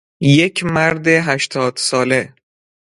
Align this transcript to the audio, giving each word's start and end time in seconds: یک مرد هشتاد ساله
یک 0.37 0.57
مرد 0.63 1.07
هشتاد 1.07 1.73
ساله 1.87 2.33